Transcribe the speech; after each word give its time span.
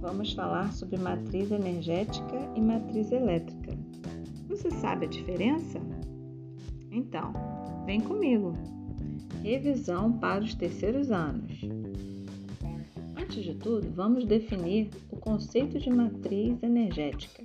vamos 0.00 0.32
falar 0.32 0.72
sobre 0.72 0.96
matriz 0.96 1.50
energética 1.50 2.50
e 2.56 2.60
matriz 2.60 3.12
elétrica. 3.12 3.76
Você 4.48 4.70
sabe 4.70 5.04
a 5.04 5.08
diferença? 5.08 5.78
Então, 6.90 7.34
vem 7.84 8.00
comigo. 8.00 8.54
Revisão 9.42 10.12
para 10.18 10.42
os 10.42 10.54
terceiros 10.54 11.10
anos. 11.10 11.60
Antes 13.14 13.44
de 13.44 13.54
tudo, 13.56 13.90
vamos 13.90 14.24
definir 14.24 14.88
o 15.10 15.18
conceito 15.18 15.78
de 15.78 15.90
matriz 15.90 16.62
energética. 16.62 17.44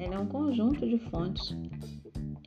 Ela 0.00 0.16
é 0.16 0.18
um 0.18 0.26
conjunto 0.26 0.84
de 0.84 0.98
fontes 1.10 1.56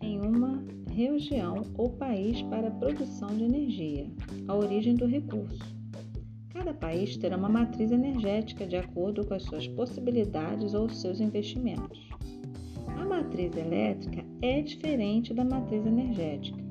em 0.02 0.20
uma 0.20 0.62
região 0.92 1.62
ou 1.78 1.90
país 1.92 2.42
para 2.44 2.68
a 2.68 2.72
produção 2.72 3.30
de 3.30 3.46
energia, 3.46 4.12
a 4.46 4.56
origem 4.56 4.94
do 4.94 5.06
recurso. 5.06 5.83
Cada 6.54 6.72
país 6.72 7.18
terá 7.18 7.36
uma 7.36 7.50
matriz 7.50 7.92
energética 7.92 8.68
de 8.68 8.76
acordo 8.76 9.26
com 9.26 9.34
as 9.34 9.42
suas 9.42 9.68
possibilidades 9.70 10.76
ou 10.76 10.88
seus 10.88 11.20
investimentos. 11.20 12.08
A 12.88 13.04
matriz 13.04 13.58
elétrica 13.58 14.24
é 14.40 14.62
diferente 14.62 15.34
da 15.34 15.44
matriz 15.44 15.84
energética. 15.84 16.64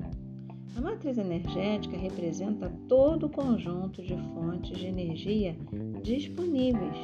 A 0.77 0.81
matriz 0.81 1.17
energética 1.17 1.97
representa 1.97 2.71
todo 2.87 3.25
o 3.25 3.29
conjunto 3.29 4.01
de 4.01 4.15
fontes 4.33 4.77
de 4.77 4.87
energia 4.87 5.53
disponíveis, 6.01 6.97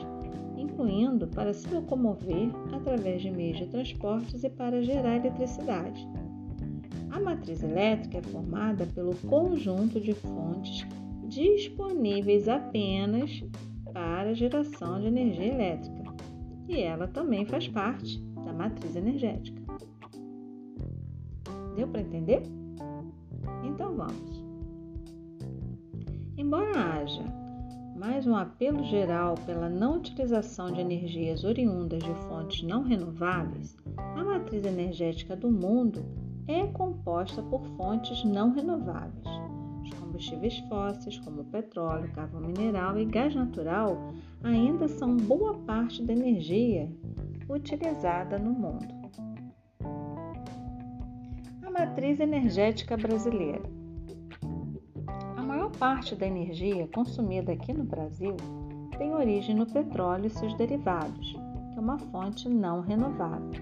incluindo 0.57 1.27
para 1.27 1.53
se 1.53 1.67
locomover 1.67 2.49
através 2.71 3.21
de 3.21 3.29
meios 3.29 3.57
de 3.57 3.67
transportes 3.67 4.41
e 4.45 4.49
para 4.49 4.81
gerar 4.81 5.17
eletricidade. 5.17 6.07
A 7.11 7.19
matriz 7.19 7.61
elétrica 7.61 8.19
é 8.19 8.21
formada 8.21 8.85
pelo 8.85 9.13
conjunto 9.27 9.99
de 9.99 10.13
fontes 10.13 10.87
disponíveis 11.29 12.49
apenas 12.49 13.43
para 13.93 14.33
geração 14.33 14.99
de 14.99 15.07
energia 15.07 15.53
elétrica, 15.53 16.03
e 16.67 16.81
ela 16.81 17.07
também 17.07 17.45
faz 17.45 17.67
parte 17.67 18.19
da 18.45 18.51
matriz 18.51 18.95
energética. 18.95 19.61
Deu 21.75 21.87
para 21.87 22.01
entender? 22.01 22.41
Então 23.63 23.95
vamos. 23.95 24.43
Embora 26.37 26.71
haja 26.71 27.23
mais 27.95 28.25
um 28.25 28.35
apelo 28.35 28.83
geral 28.85 29.35
pela 29.45 29.69
não 29.69 29.97
utilização 29.97 30.71
de 30.71 30.79
energias 30.79 31.43
oriundas 31.43 32.01
de 32.01 32.13
fontes 32.27 32.63
não 32.63 32.81
renováveis, 32.81 33.77
a 33.97 34.23
matriz 34.23 34.65
energética 34.65 35.35
do 35.35 35.51
mundo 35.51 36.03
é 36.47 36.65
composta 36.67 37.43
por 37.43 37.61
fontes 37.77 38.23
não 38.23 38.53
renováveis. 38.53 39.28
Combustíveis 40.09 40.57
fósseis, 40.67 41.19
como 41.19 41.43
petróleo, 41.45 42.11
carvão 42.13 42.41
mineral 42.41 42.97
e 42.97 43.05
gás 43.05 43.35
natural, 43.35 44.11
ainda 44.43 44.87
são 44.87 45.15
boa 45.15 45.53
parte 45.59 46.03
da 46.03 46.11
energia 46.11 46.91
utilizada 47.47 48.39
no 48.39 48.51
mundo. 48.51 48.87
A 51.61 51.69
matriz 51.69 52.19
energética 52.19 52.97
brasileira. 52.97 53.61
A 55.37 55.43
maior 55.43 55.69
parte 55.77 56.15
da 56.15 56.25
energia 56.25 56.87
consumida 56.87 57.51
aqui 57.51 57.71
no 57.71 57.83
Brasil 57.83 58.35
tem 58.97 59.13
origem 59.13 59.55
no 59.55 59.67
petróleo 59.67 60.25
e 60.25 60.31
seus 60.31 60.55
derivados, 60.55 61.33
que 61.33 61.77
é 61.77 61.79
uma 61.79 61.99
fonte 61.99 62.49
não 62.49 62.81
renovável. 62.81 63.61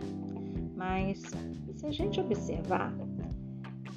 Mas 0.77 1.21
se 1.75 1.85
a 1.85 1.91
gente 1.91 2.21
observar, 2.21 2.93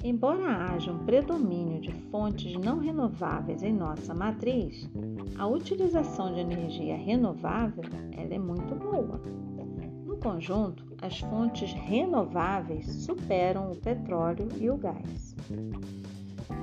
embora 0.03 0.65
haja 0.65 0.91
um 0.91 1.05
predomínio 1.05 1.79
de 1.79 1.91
fontes 2.09 2.53
não 2.55 2.79
renováveis 2.79 3.63
em 3.63 3.73
nossa 3.73 4.13
matriz, 4.13 4.89
a 5.37 5.47
utilização 5.47 6.33
de 6.33 6.39
energia 6.39 6.95
renovável 6.95 7.83
ela 8.11 8.33
é 8.33 8.39
muito 8.39 8.75
boa. 8.75 9.21
No 10.05 10.17
conjunto, 10.17 10.85
as 11.01 11.19
fontes 11.19 11.73
renováveis 11.73 12.85
superam 12.87 13.71
o 13.71 13.75
petróleo 13.75 14.47
e 14.59 14.69
o 14.69 14.77
gás. 14.77 15.35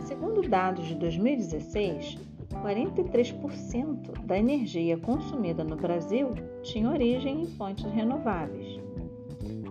Segundo 0.00 0.48
dados 0.48 0.86
de 0.86 0.94
2016, 0.94 2.18
43% 2.62 4.24
da 4.24 4.38
energia 4.38 4.96
consumida 4.98 5.62
no 5.62 5.76
Brasil 5.76 6.30
tinha 6.62 6.90
origem 6.90 7.42
em 7.42 7.46
fontes 7.46 7.84
renováveis. 7.84 8.87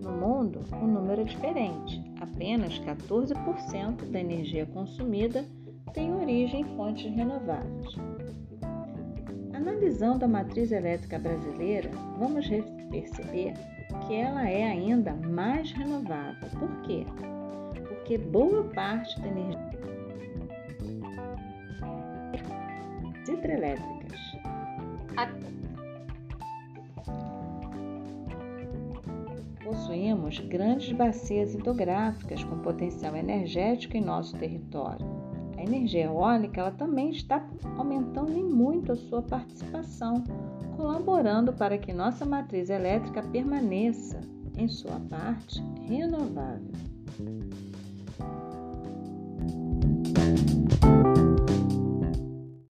No 0.02 0.12
mundo, 0.12 0.62
o 0.72 0.88
número 0.88 1.22
é 1.22 1.24
diferente. 1.24 2.04
Apenas 2.20 2.80
14% 2.80 4.12
da 4.12 4.20
energia 4.20 4.66
consumida 4.66 5.46
tem 5.94 6.14
origem 6.14 6.62
em 6.62 6.76
fontes 6.76 7.12
renováveis. 7.14 7.96
Analisando 9.54 10.26
a 10.26 10.28
matriz 10.28 10.72
elétrica 10.72 11.18
brasileira, 11.20 11.90
vamos 12.18 12.48
perceber 12.90 13.54
que 14.06 14.14
ela 14.14 14.48
é 14.48 14.64
ainda 14.64 15.14
mais 15.14 15.72
renovável. 15.72 16.50
Por 16.60 16.82
quê? 16.82 17.06
Porque 17.88 18.18
boa 18.18 18.64
parte 18.66 19.20
da 19.20 19.28
energia 19.28 19.78
hidrelétricas. 23.48 24.38
Possuímos 29.68 30.40
grandes 30.40 30.94
bacias 30.94 31.54
hidrográficas 31.54 32.42
com 32.42 32.58
potencial 32.60 33.18
energético 33.18 33.98
em 33.98 34.02
nosso 34.02 34.34
território. 34.38 35.06
A 35.58 35.62
energia 35.62 36.06
eólica 36.06 36.62
ela 36.62 36.72
também 36.72 37.10
está 37.10 37.46
aumentando 37.76 38.32
em 38.32 38.46
muito 38.46 38.94
a 38.94 38.96
sua 38.96 39.22
participação, 39.22 40.24
colaborando 40.78 41.52
para 41.52 41.78
que 41.78 41.92
nossa 41.92 42.26
matriz 42.26 42.70
elétrica 42.70 43.22
permaneça, 43.22 44.22
em 44.56 44.70
sua 44.70 45.02
parte, 45.02 45.62
renovável. 45.86 46.87